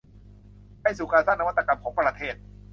[0.81, 2.35] ไปสู่การสร้างนวัตกรรมของประเทศ